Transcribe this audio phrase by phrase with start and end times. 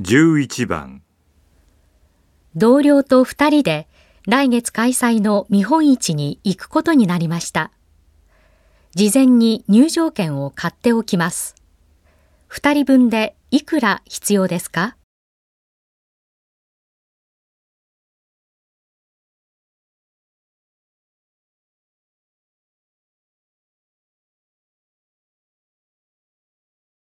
[0.00, 1.02] 11番
[2.56, 3.86] 同僚と2人で
[4.26, 7.70] 来月開催の見本市に行くことになりました。
[8.94, 11.54] 事前に入場券を買っておきます。
[12.48, 14.96] 2人分でいくら必要ですか？